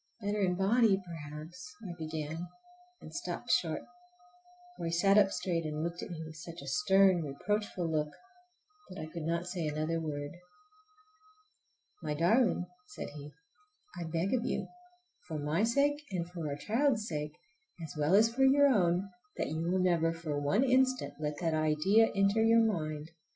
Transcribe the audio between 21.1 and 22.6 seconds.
let that idea enter